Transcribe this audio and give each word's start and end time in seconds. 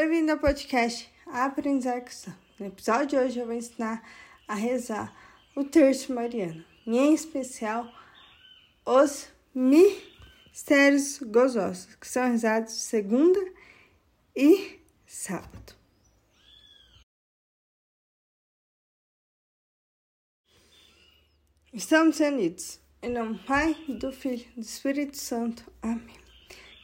Bem-vindo 0.00 0.30
ao 0.30 0.38
podcast 0.38 1.12
Aprendizar 1.26 2.00
Cristão. 2.04 2.32
No 2.56 2.66
episódio 2.66 3.08
de 3.08 3.16
hoje 3.16 3.40
eu 3.40 3.46
vou 3.46 3.54
ensinar 3.56 4.00
a 4.46 4.54
rezar 4.54 5.12
o 5.56 5.64
terço 5.64 6.14
mariano, 6.14 6.64
e 6.86 6.96
em 6.96 7.12
especial 7.12 7.92
os 8.86 9.28
mistérios 9.52 11.18
gozosos, 11.18 11.96
que 11.96 12.06
são 12.06 12.30
rezados 12.30 12.74
segunda 12.74 13.40
e 14.36 14.78
sábado. 15.04 15.74
Estamos 21.72 22.20
unidos. 22.20 22.78
Em 23.02 23.10
nome 23.10 23.34
do 23.34 23.44
Pai, 23.44 23.74
do 23.88 24.12
Filho 24.12 24.46
e 24.52 24.60
do 24.60 24.64
Espírito 24.64 25.16
Santo. 25.16 25.64
Amém. 25.82 26.20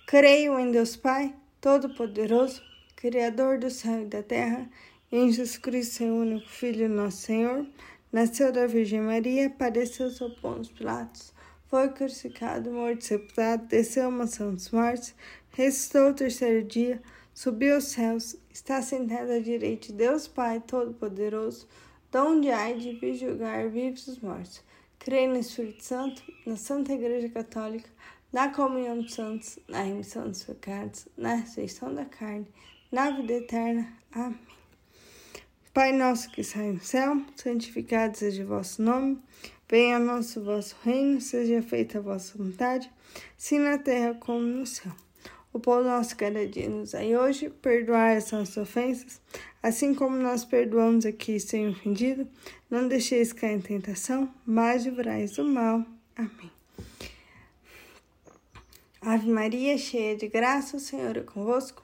Creio 0.04 0.58
em 0.58 0.72
Deus 0.72 0.96
Pai, 0.96 1.32
Todo-Poderoso, 1.60 2.73
Criador 3.04 3.58
do 3.58 3.70
céu 3.70 4.00
e 4.00 4.06
da 4.06 4.22
terra, 4.22 4.66
em 5.12 5.30
Jesus 5.30 5.58
Cristo, 5.58 5.96
seu 5.96 6.14
único 6.14 6.48
Filho, 6.48 6.88
nosso 6.88 7.18
Senhor, 7.18 7.66
nasceu 8.10 8.50
da 8.50 8.66
Virgem 8.66 9.02
Maria, 9.02 9.50
padeceu 9.50 10.08
sob 10.08 10.34
Pôncio 10.40 10.72
Pilatos, 10.72 11.30
foi 11.68 11.90
crucificado, 11.90 12.70
morto 12.70 13.02
e 13.02 13.04
sepultado, 13.04 13.66
desceu 13.66 14.06
a 14.06 14.10
mansão 14.10 14.54
dos 14.54 14.70
mortos, 14.70 15.14
ressuscitou 15.50 16.08
o 16.08 16.14
terceiro 16.14 16.66
dia, 16.66 17.02
subiu 17.34 17.74
aos 17.74 17.84
céus, 17.88 18.36
está 18.50 18.80
sentado 18.80 19.32
à 19.32 19.38
direita 19.38 19.88
de 19.88 19.92
Deus 19.92 20.26
Pai 20.26 20.62
Todo-Poderoso, 20.66 21.68
donde 22.10 22.50
há 22.50 22.72
de 22.72 22.94
vir 22.94 23.16
julgar 23.16 23.68
vivos 23.68 24.08
os 24.08 24.18
mortos. 24.20 24.62
Creio 24.98 25.28
no 25.28 25.38
Espírito 25.38 25.84
Santo, 25.84 26.22
na 26.46 26.56
Santa 26.56 26.94
Igreja 26.94 27.28
Católica, 27.28 27.90
na 28.32 28.48
comunhão 28.48 29.02
dos 29.02 29.12
santos, 29.12 29.58
na 29.68 29.82
remissão 29.82 30.26
dos 30.26 30.42
pecados, 30.42 31.06
na 31.18 31.34
ressurreição 31.34 31.94
da 31.94 32.06
carne, 32.06 32.48
na 32.94 33.10
vida 33.10 33.32
eterna. 33.32 33.92
Amém. 34.12 34.38
Pai 35.72 35.90
nosso 35.90 36.30
que 36.30 36.44
sai 36.44 36.70
no 36.70 36.80
céu, 36.80 37.20
santificado 37.34 38.16
seja 38.16 38.44
o 38.44 38.46
vosso 38.46 38.80
nome, 38.80 39.18
venha 39.68 39.96
a 39.96 39.98
nosso 39.98 40.40
vosso 40.44 40.76
reino, 40.84 41.20
seja 41.20 41.60
feita 41.60 41.98
a 41.98 42.00
vossa 42.00 42.38
vontade, 42.38 42.88
assim 43.36 43.58
na 43.58 43.76
terra 43.78 44.14
como 44.14 44.42
no 44.42 44.64
céu. 44.64 44.92
O 45.52 45.58
pão 45.58 45.82
nosso 45.82 46.16
cada 46.16 46.46
dia 46.46 46.68
nos 46.68 46.92
dai 46.92 47.16
hoje, 47.16 47.50
perdoai 47.50 48.16
as 48.16 48.30
nossas 48.30 48.56
ofensas, 48.56 49.20
assim 49.60 49.92
como 49.92 50.16
nós 50.16 50.44
perdoamos 50.44 51.04
aqui 51.04 51.40
sem 51.40 51.68
ofendido. 51.68 52.28
Não 52.70 52.86
deixeis 52.86 53.32
cair 53.32 53.56
em 53.56 53.60
tentação, 53.60 54.32
mas 54.46 54.84
livrai 54.84 55.26
do 55.26 55.44
mal. 55.44 55.84
Amém. 56.14 56.50
Ave 59.00 59.28
Maria, 59.28 59.76
cheia 59.76 60.16
de 60.16 60.28
graça, 60.28 60.76
o 60.76 60.80
Senhor 60.80 61.16
é 61.16 61.22
convosco. 61.22 61.83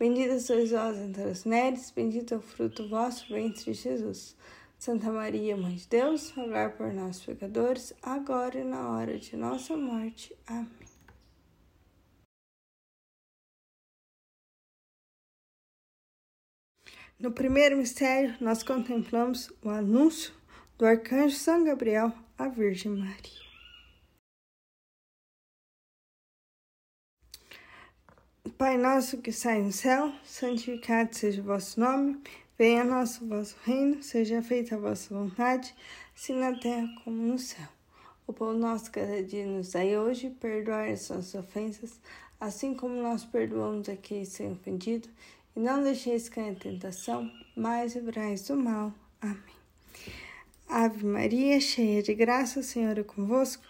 Bendita 0.00 0.40
sois 0.40 0.70
vós 0.70 0.96
entre 0.96 1.24
as 1.24 1.44
mulheres, 1.44 1.90
bendito 1.90 2.32
é 2.32 2.38
o 2.38 2.40
fruto 2.40 2.84
do 2.84 2.88
vosso 2.88 3.28
ventre, 3.28 3.74
Jesus. 3.74 4.34
Santa 4.78 5.12
Maria, 5.12 5.54
Mãe 5.58 5.74
de 5.74 5.86
Deus, 5.86 6.30
rogai 6.30 6.74
por 6.74 6.90
nós, 6.90 7.20
pecadores, 7.20 7.92
agora 8.00 8.60
e 8.60 8.64
na 8.64 8.88
hora 8.88 9.18
de 9.18 9.36
nossa 9.36 9.76
morte. 9.76 10.34
Amém. 10.46 10.88
No 17.18 17.30
primeiro 17.30 17.76
mistério, 17.76 18.34
nós 18.40 18.62
contemplamos 18.62 19.52
o 19.62 19.68
anúncio 19.68 20.32
do 20.78 20.86
arcanjo 20.86 21.36
São 21.36 21.62
Gabriel 21.62 22.10
à 22.38 22.48
Virgem 22.48 22.92
Maria. 22.92 23.49
Pai 28.60 28.76
nosso 28.76 29.16
que 29.16 29.32
sai 29.32 29.62
no 29.62 29.72
céu, 29.72 30.12
santificado 30.22 31.16
seja 31.16 31.40
o 31.40 31.44
vosso 31.44 31.80
nome, 31.80 32.20
venha 32.58 32.82
a 32.82 32.84
nosso 32.84 33.26
vosso 33.26 33.56
reino, 33.64 34.02
seja 34.02 34.42
feita 34.42 34.74
a 34.74 34.78
vossa 34.78 35.14
vontade, 35.14 35.74
assim 36.14 36.34
na 36.34 36.52
terra 36.52 36.86
como 37.02 37.16
no 37.22 37.38
céu. 37.38 37.66
O 38.26 38.34
pão 38.34 38.52
nosso 38.52 38.92
cada 38.92 39.22
dia 39.22 39.46
nos 39.46 39.72
dai 39.72 39.96
hoje, 39.96 40.28
perdoai 40.38 40.92
as 40.92 41.08
nossas 41.08 41.34
ofensas, 41.36 41.98
assim 42.38 42.74
como 42.74 43.00
nós 43.00 43.24
perdoamos 43.24 43.88
aqui 43.88 44.26
sem 44.26 44.52
ofendido, 44.52 45.08
e 45.56 45.58
não 45.58 45.82
deixeis 45.82 46.28
cair 46.28 46.50
em 46.50 46.54
tentação, 46.54 47.32
mas 47.56 47.94
livrai 47.94 48.34
do 48.34 48.56
mal. 48.56 48.92
Amém. 49.22 49.56
Ave 50.68 51.06
Maria, 51.06 51.58
cheia 51.62 52.02
de 52.02 52.12
graça, 52.12 52.60
o 52.60 52.62
Senhor 52.62 52.98
é 52.98 53.02
convosco. 53.02 53.69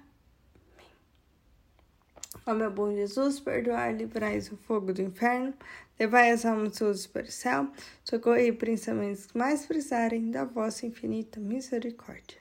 Ó 2.45 2.53
meu 2.55 2.71
bom 2.71 2.91
Jesus, 2.91 3.39
perdoai, 3.39 3.93
livrai 3.93 4.39
o 4.39 4.57
fogo 4.57 4.91
do 4.91 5.01
inferno, 5.01 5.53
levai 5.99 6.31
as 6.31 6.43
almas 6.43 6.77
todas 6.77 7.05
para 7.05 7.27
o 7.27 7.31
céu, 7.31 7.71
socorrei 8.03 8.51
principalmente 8.51 9.27
que 9.27 9.37
mais 9.37 9.65
precisarem 9.65 10.31
da 10.31 10.43
vossa 10.43 10.87
infinita 10.87 11.39
misericórdia. 11.39 12.39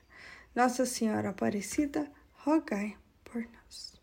Nossa 0.54 0.86
Senhora 0.86 1.30
Aparecida, 1.30 2.10
rogai 2.32 2.96
por 3.24 3.42
nós. 3.42 4.00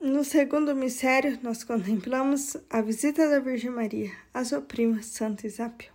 No 0.00 0.22
segundo 0.22 0.74
mistério, 0.74 1.38
nós 1.42 1.64
contemplamos 1.64 2.56
a 2.68 2.82
visita 2.82 3.26
da 3.28 3.38
Virgem 3.38 3.70
Maria 3.70 4.12
a 4.34 4.44
sua 4.44 4.60
prima 4.60 5.02
Santa 5.02 5.46
Isabel. 5.46 5.93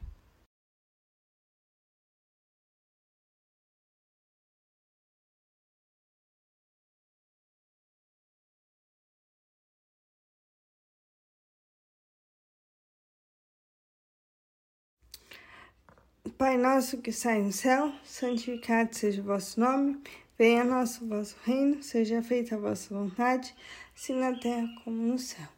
Pai 16.40 16.56
nosso 16.56 17.00
que 17.00 17.12
sai 17.12 17.42
no 17.42 17.52
céu, 17.52 17.92
santificado 18.02 18.96
seja 18.96 19.22
o 19.22 19.26
vosso 19.26 19.60
nome, 19.60 20.02
venha 20.38 20.62
a 20.62 20.64
nosso 20.64 21.06
vosso 21.06 21.36
reino, 21.44 21.84
seja 21.84 22.22
feita 22.22 22.56
a 22.56 22.58
vossa 22.58 22.96
vontade, 22.96 23.54
assim 23.94 24.14
na 24.14 24.34
terra 24.40 24.66
como 24.82 24.96
no 25.02 25.20
céu. 25.20 25.50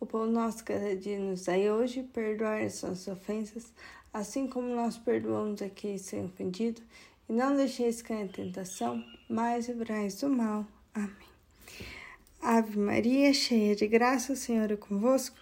O 0.00 0.06
pão 0.06 0.26
nosso 0.26 0.64
cada 0.64 0.96
dia 0.96 1.18
nos 1.18 1.44
dai 1.44 1.70
hoje, 1.70 2.02
perdoai 2.14 2.64
as 2.64 2.82
nossas 2.82 3.08
ofensas, 3.08 3.74
assim 4.10 4.46
como 4.46 4.74
nós 4.74 4.96
perdoamos 4.96 5.60
a 5.60 5.68
quem 5.68 5.98
sem 5.98 6.24
ofendido, 6.24 6.80
e 7.28 7.32
não 7.34 7.54
deixeis 7.54 8.00
cair 8.00 8.24
em 8.24 8.28
tentação, 8.28 9.04
mas 9.28 9.68
livrai 9.68 10.08
do 10.08 10.30
mal. 10.30 10.66
Amém. 10.94 11.10
Ave 12.40 12.78
Maria, 12.78 13.34
cheia 13.34 13.76
de 13.76 13.86
graça, 13.86 14.32
o 14.32 14.36
Senhor 14.36 14.72
é 14.72 14.76
convosco. 14.76 15.41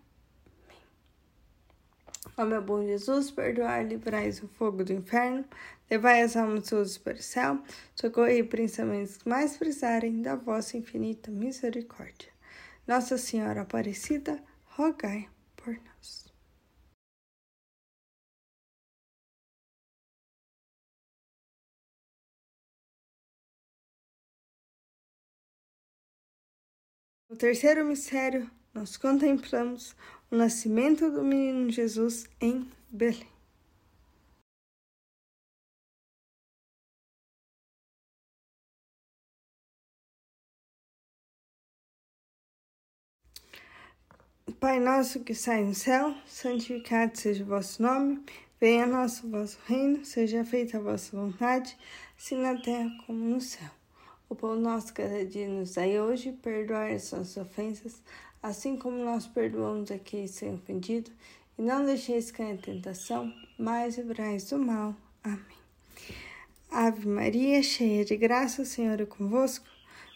Ó 2.37 2.45
meu 2.45 2.61
bom 2.61 2.83
Jesus, 2.85 3.31
perdoai, 3.31 3.83
livrai 3.83 4.29
o 4.29 4.47
fogo 4.47 4.83
do 4.83 4.93
inferno, 4.93 5.43
levai 5.89 6.21
as 6.21 6.35
almas 6.37 6.69
todas 6.69 6.97
para 6.97 7.15
o 7.17 7.21
céu, 7.21 7.61
socorrei 7.95 8.43
principalmente 8.43 9.17
que 9.17 9.27
mais 9.27 9.57
precisarem 9.57 10.21
da 10.21 10.35
vossa 10.35 10.77
infinita 10.77 11.31
misericórdia. 11.31 12.31
Nossa 12.87 13.17
Senhora 13.17 13.61
Aparecida, 13.61 14.41
rogai 14.65 15.27
por 15.55 15.73
nós. 15.73 16.31
No 27.29 27.35
terceiro 27.37 27.83
mistério, 27.85 28.49
nós 28.73 28.97
contemplamos 28.97 29.95
o 30.31 30.35
nascimento 30.37 31.11
do 31.11 31.21
menino 31.21 31.69
Jesus 31.69 32.25
em 32.39 32.65
Belém. 32.89 33.27
Pai 44.59 44.79
nosso 44.79 45.21
que 45.21 45.33
sai 45.33 45.63
no 45.63 45.73
céu, 45.73 46.15
santificado 46.25 47.17
seja 47.17 47.43
o 47.43 47.47
vosso 47.47 47.81
nome, 47.81 48.23
venha 48.59 48.85
nosso 48.85 49.27
vosso 49.27 49.57
reino, 49.65 50.05
seja 50.05 50.45
feita 50.45 50.77
a 50.77 50.81
vossa 50.81 51.17
vontade, 51.17 51.75
assim 52.17 52.35
na 52.35 52.55
terra 52.61 52.89
como 53.05 53.25
no 53.25 53.41
céu. 53.41 53.69
O 54.29 54.35
pão 54.35 54.55
nosso 54.55 54.93
cada 54.93 55.25
dia 55.25 55.47
nos 55.47 55.73
dai 55.73 55.99
hoje, 55.99 56.31
perdoai 56.31 56.93
as 56.93 57.11
nossas 57.11 57.37
ofensas, 57.37 58.01
assim 58.41 58.75
como 58.77 59.03
nós 59.03 59.27
perdoamos 59.27 59.91
a 59.91 59.99
quem 59.99 60.27
sem 60.27 60.53
ofendido, 60.55 61.11
e 61.57 61.61
não 61.61 61.85
deixeis 61.85 62.31
cair 62.31 62.53
em 62.53 62.57
tentação, 62.57 63.33
mas 63.57 63.97
livrai 63.97 64.37
do 64.37 64.57
mal. 64.57 64.95
Amém. 65.23 65.61
Ave 66.71 67.07
Maria, 67.07 67.61
cheia 67.61 68.05
de 68.05 68.15
graça, 68.15 68.61
o 68.61 68.65
Senhor 68.65 68.99
é 68.99 69.05
convosco. 69.05 69.65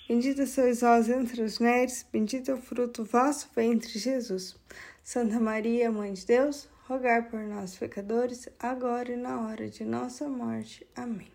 Bendita 0.07 0.45
sois 0.45 0.81
vós 0.81 1.09
entre 1.09 1.41
as 1.41 1.59
mulheres, 1.59 2.05
bendito 2.11 2.51
é 2.51 2.53
o 2.53 2.61
fruto 2.61 3.03
vosso 3.03 3.49
ventre, 3.55 3.99
Jesus. 3.99 4.55
Santa 5.03 5.39
Maria, 5.39 5.91
Mãe 5.91 6.13
de 6.13 6.25
Deus, 6.25 6.69
rogai 6.87 7.21
por 7.23 7.39
nós, 7.41 7.75
pecadores, 7.75 8.47
agora 8.59 9.11
e 9.11 9.15
na 9.15 9.41
hora 9.41 9.69
de 9.69 9.83
nossa 9.83 10.27
morte. 10.29 10.85
Amém. 10.95 11.27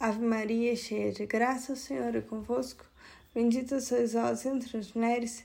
Ave 0.00 0.24
Maria, 0.24 0.74
cheia 0.74 1.12
de 1.12 1.24
graça, 1.24 1.74
o 1.74 1.76
Senhor 1.76 2.16
é 2.16 2.20
convosco. 2.20 2.84
Bendita 3.34 3.80
sois 3.80 4.14
vós 4.14 4.44
entre 4.44 4.76
as 4.76 4.92
mulheres, 4.92 5.44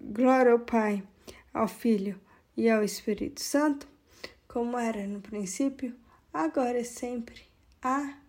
Glória 0.00 0.52
ao 0.52 0.58
Pai, 0.58 1.02
ao 1.52 1.68
Filho 1.68 2.20
e 2.56 2.68
ao 2.68 2.82
Espírito 2.82 3.40
Santo, 3.40 3.88
como 4.46 4.78
era 4.78 5.06
no 5.06 5.20
princípio, 5.20 5.94
agora 6.32 6.78
e 6.78 6.84
sempre. 6.84 7.42
Amém. 7.82 8.28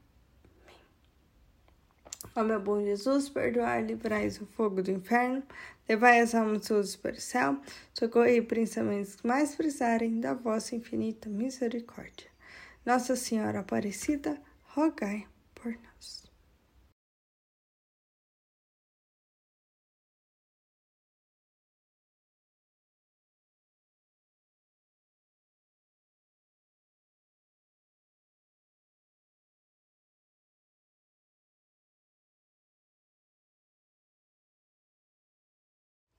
Ó 2.35 2.43
meu 2.43 2.59
bom 2.59 2.81
Jesus, 2.81 3.27
perdoai, 3.27 3.81
livrai 3.81 4.27
o 4.27 4.45
fogo 4.45 4.83
do 4.83 4.91
inferno, 4.91 5.41
levai 5.87 6.19
as 6.19 6.35
almas 6.35 6.67
todas 6.67 6.95
para 6.95 7.15
o 7.15 7.19
céu, 7.19 7.59
socorrei 7.93 8.41
principalmente 8.41 9.17
que 9.17 9.27
mais 9.27 9.55
precisarem 9.55 10.19
da 10.19 10.33
vossa 10.33 10.75
infinita 10.75 11.27
misericórdia. 11.27 12.29
Nossa 12.85 13.15
Senhora 13.15 13.59
Aparecida, 13.59 14.39
rogai 14.67 15.27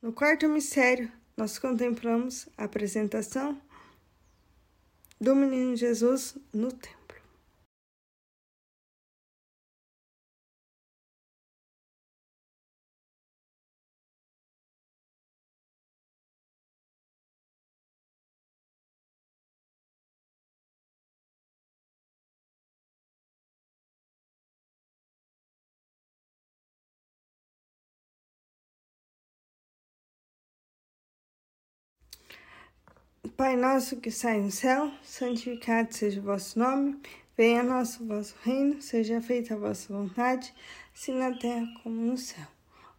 No 0.02 0.14
quarto 0.14 0.48
mistério, 0.48 1.12
nós 1.36 1.58
contemplamos 1.58 2.48
a 2.56 2.64
apresentação 2.64 3.60
do 5.20 5.36
menino 5.36 5.76
Jesus 5.76 6.38
no 6.54 6.72
templo. 6.72 6.99
Pai 33.40 33.56
nosso 33.56 33.96
que 33.96 34.10
sai 34.10 34.38
no 34.38 34.50
céu, 34.50 34.92
santificado 35.02 35.94
seja 35.94 36.20
o 36.20 36.24
vosso 36.24 36.58
nome, 36.58 37.00
venha 37.34 37.60
a 37.60 37.62
nós 37.62 37.98
o 37.98 38.04
vosso 38.04 38.34
reino, 38.42 38.82
seja 38.82 39.18
feita 39.22 39.54
a 39.54 39.56
vossa 39.56 39.90
vontade, 39.90 40.52
assim 40.94 41.14
na 41.14 41.34
terra 41.34 41.66
como 41.82 41.96
no 42.02 42.18
céu. 42.18 42.46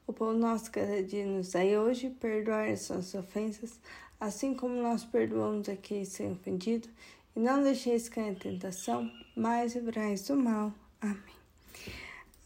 O 0.08 0.12
pão 0.12 0.34
nosso 0.34 0.72
cada 0.72 1.04
dia 1.04 1.28
nos 1.28 1.52
dai 1.52 1.78
hoje, 1.78 2.10
perdoai 2.10 2.72
as 2.72 2.90
nossas 2.90 3.14
ofensas, 3.14 3.80
assim 4.20 4.56
como 4.56 4.82
nós 4.82 5.06
perdoamos 5.06 5.70
aqueles 5.70 6.10
que 6.10 6.18
têm 6.18 6.32
ofendido, 6.32 6.90
e 7.36 7.40
não 7.40 7.62
deixeis 7.62 8.10
cair 8.10 8.32
em 8.32 8.34
tentação, 8.34 9.12
mas 9.36 9.76
livrai 9.76 10.16
do 10.16 10.36
mal. 10.36 10.74
Amém. 11.00 11.36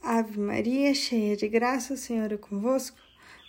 Ave 0.04 0.38
Maria, 0.38 0.94
cheia 0.94 1.38
de 1.38 1.48
graça, 1.48 1.94
o 1.94 1.98
Senhor 1.98 2.30
é 2.30 2.36
convosco. 2.36 3.05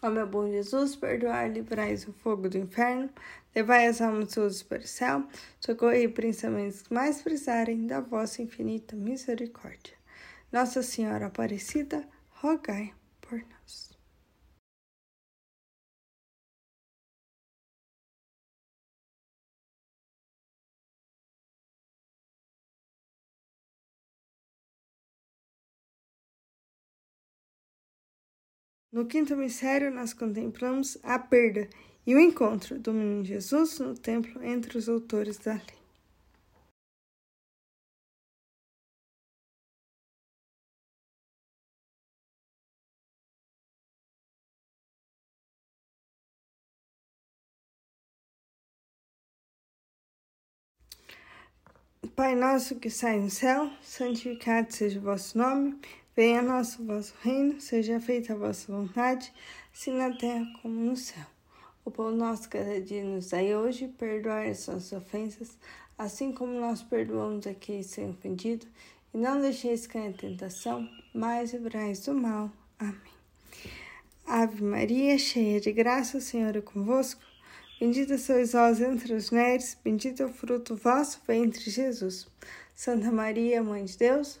Ó 0.00 0.10
meu 0.10 0.26
bom 0.26 0.48
Jesus, 0.48 0.94
perdoai, 0.94 1.48
livrai 1.48 1.94
o 1.94 2.12
fogo 2.12 2.48
do 2.48 2.56
inferno, 2.56 3.10
levai 3.54 3.88
as 3.88 4.00
almas 4.00 4.32
todas 4.32 4.62
para 4.62 4.78
o 4.78 4.86
céu, 4.86 5.26
socorrei 5.58 6.06
principalmente 6.06 6.76
os 6.76 6.82
que 6.82 6.94
mais 6.94 7.20
precisarem 7.20 7.86
da 7.86 8.00
vossa 8.00 8.40
infinita 8.40 8.94
misericórdia. 8.94 9.94
Nossa 10.52 10.84
Senhora 10.84 11.26
Aparecida, 11.26 12.08
rogai 12.30 12.94
por 13.20 13.38
nós. 13.38 13.97
No 28.98 29.06
quinto 29.06 29.36
mistério, 29.36 29.92
nós 29.92 30.12
contemplamos 30.12 30.98
a 31.04 31.20
perda 31.20 31.68
e 32.04 32.16
o 32.16 32.18
encontro 32.18 32.80
do 32.80 32.92
menino 32.92 33.24
Jesus 33.24 33.78
no 33.78 33.94
templo 33.94 34.42
entre 34.42 34.76
os 34.76 34.88
autores 34.88 35.38
da 35.38 35.52
lei. 35.52 35.78
Pai 52.16 52.34
nosso 52.34 52.80
que 52.80 52.90
sai 52.90 53.20
no 53.20 53.30
céu, 53.30 53.70
santificado 53.80 54.72
seja 54.72 54.98
o 54.98 55.02
vosso 55.02 55.38
nome. 55.38 55.78
Venha 56.18 56.40
a 56.40 56.42
nós 56.42 56.76
o 56.80 56.84
vosso 56.84 57.14
reino, 57.22 57.60
seja 57.60 58.00
feita 58.00 58.32
a 58.32 58.36
vossa 58.36 58.72
vontade, 58.72 59.32
assim 59.72 59.92
na 59.92 60.10
terra 60.10 60.44
como 60.60 60.74
no 60.74 60.96
céu. 60.96 61.24
O 61.84 61.92
pão 61.92 62.10
nosso 62.10 62.48
cada 62.48 62.80
dia 62.80 63.04
nos 63.04 63.28
dai 63.28 63.54
hoje, 63.54 63.86
perdoai 63.86 64.50
as 64.50 64.66
nossas 64.66 64.92
ofensas, 64.92 65.56
assim 65.96 66.32
como 66.32 66.58
nós 66.58 66.82
perdoamos 66.82 67.46
a 67.46 67.54
quem 67.54 67.84
se 67.84 68.00
ofendido, 68.00 68.66
e 69.14 69.16
não 69.16 69.40
deixeis 69.40 69.86
cair 69.86 70.08
em 70.08 70.12
tentação, 70.12 70.90
mas 71.14 71.52
livrai 71.52 71.92
do 71.92 72.14
mal. 72.14 72.50
Amém. 72.80 72.96
Ave 74.26 74.60
Maria, 74.60 75.16
cheia 75.18 75.60
de 75.60 75.70
graça, 75.70 76.18
o 76.18 76.20
Senhor 76.20 76.56
é 76.56 76.60
convosco. 76.60 77.22
Bendita 77.78 78.18
sois 78.18 78.54
vós 78.54 78.80
entre 78.80 79.14
as 79.14 79.30
mulheres, 79.30 79.78
bendito 79.84 80.24
é 80.24 80.26
o 80.26 80.32
fruto 80.32 80.74
do 80.74 80.80
vosso 80.80 81.20
ventre, 81.28 81.70
Jesus. 81.70 82.26
Santa 82.74 83.12
Maria, 83.12 83.62
Mãe 83.62 83.84
de 83.84 83.96
Deus, 83.96 84.40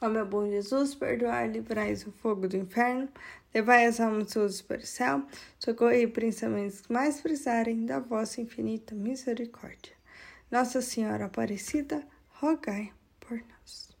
Ó 0.00 0.08
meu 0.08 0.26
bom 0.26 0.46
Jesus, 0.46 0.94
perdoai, 0.94 1.48
livrai 1.48 1.94
o 1.94 2.12
fogo 2.12 2.46
do 2.46 2.56
inferno, 2.56 3.08
levai 3.54 3.86
as 3.86 3.98
almas 3.98 4.30
todas 4.30 4.60
para 4.60 4.82
o 4.82 4.86
céu, 4.86 5.26
socorrei 5.58 6.06
principalmente 6.06 6.82
que 6.82 6.92
mais 6.92 7.20
precisarem 7.20 7.86
da 7.86 7.98
vossa 7.98 8.42
infinita 8.42 8.94
misericórdia. 8.94 9.94
Nossa 10.50 10.82
Senhora 10.82 11.24
Aparecida, 11.24 12.06
rogai 12.28 12.92
por 13.20 13.38
nós. 13.38 13.95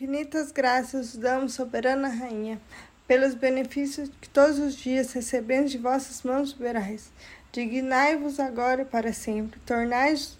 Infinitas 0.00 0.52
graças 0.52 1.16
damos, 1.16 1.54
soberana 1.54 2.06
Rainha, 2.06 2.60
pelos 3.08 3.34
benefícios 3.34 4.08
que 4.20 4.28
todos 4.28 4.56
os 4.60 4.76
dias 4.76 5.12
recebemos 5.12 5.72
de 5.72 5.78
vossas 5.78 6.22
mãos 6.22 6.52
liberais. 6.52 7.10
Dignai-vos 7.50 8.38
agora 8.38 8.82
e 8.82 8.84
para 8.84 9.12
sempre, 9.12 9.58
tornai-nos 9.66 10.36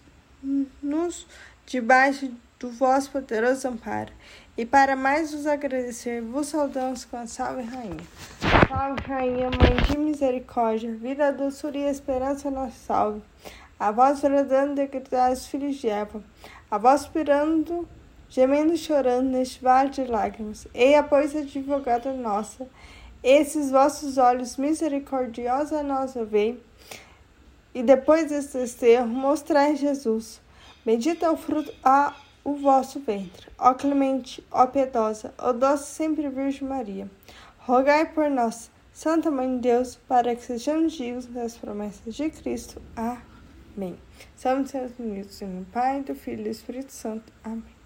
debaixo 1.66 2.30
do 2.60 2.70
vosso 2.70 3.10
poderoso 3.10 3.66
amparo. 3.66 4.12
E 4.56 4.64
para 4.64 4.94
mais 4.94 5.32
vos 5.32 5.44
agradecer, 5.44 6.22
vos 6.22 6.46
saudamos 6.46 7.04
com 7.04 7.16
a 7.16 7.26
salve, 7.26 7.62
Rainha. 7.64 7.96
Salve, 8.68 9.00
Rainha, 9.08 9.50
Mãe 9.50 9.74
de 9.90 9.98
misericórdia, 9.98 10.94
vida, 10.94 11.32
doçura 11.32 11.76
e 11.76 11.90
esperança, 11.90 12.48
nossa 12.48 12.76
salve. 12.86 13.22
A 13.76 13.90
vós 13.90 14.20
bradando, 14.20 14.76
decretados 14.76 15.48
filhos 15.48 15.74
de 15.78 15.88
Eva, 15.88 16.22
a 16.70 16.78
vós 16.78 17.08
pirando 17.08 17.88
gemendo 18.28 18.74
e 18.74 18.78
chorando 18.78 19.28
neste 19.28 19.62
vale 19.62 19.90
de 19.90 20.04
lágrimas. 20.04 20.66
Eia, 20.74 21.02
pois, 21.02 21.34
advogada 21.34 22.12
nossa, 22.12 22.68
esses 23.22 23.70
vossos 23.70 24.18
olhos 24.18 24.56
misericordiosos 24.56 25.72
a 25.72 25.82
nós 25.82 26.14
ouvei, 26.16 26.62
e 27.74 27.82
depois 27.82 28.30
deste 28.30 28.58
desterro 28.58 29.06
mostrai 29.06 29.76
Jesus. 29.76 30.40
Bendito 30.84 31.24
é 31.24 31.30
o 31.30 31.36
fruto 31.36 31.72
a 31.84 32.14
o 32.48 32.54
vosso 32.54 32.98
ventre. 33.00 33.48
Ó 33.58 33.74
clemente, 33.74 34.42
ó 34.50 34.66
piedosa, 34.66 35.34
ó 35.36 35.52
doce 35.52 35.92
sempre 35.92 36.28
Virgem 36.28 36.66
Maria. 36.66 37.08
Rogai 37.58 38.06
por 38.06 38.30
nós, 38.30 38.70
Santa 38.92 39.30
Mãe 39.30 39.56
de 39.56 39.62
Deus, 39.68 39.96
para 40.08 40.34
que 40.34 40.42
sejamos 40.42 40.94
dignos 40.94 41.26
das 41.26 41.56
promessas 41.56 42.14
de 42.14 42.30
Cristo. 42.30 42.80
Amém. 42.96 43.98
Somos 44.34 44.70
seus 44.70 44.98
unidos 44.98 45.42
em 45.42 45.64
Pai, 45.70 46.00
do 46.00 46.14
Filho 46.14 46.40
e 46.40 46.44
do 46.44 46.50
Espírito 46.50 46.92
Santo. 46.92 47.30
Amém. 47.44 47.77